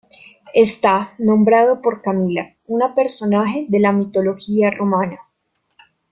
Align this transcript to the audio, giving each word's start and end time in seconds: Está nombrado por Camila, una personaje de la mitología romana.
Está 0.55 1.13
nombrado 1.19 1.79
por 1.83 2.01
Camila, 2.01 2.55
una 2.65 2.95
personaje 2.95 3.67
de 3.69 3.79
la 3.79 3.91
mitología 3.91 4.71
romana. 4.71 5.19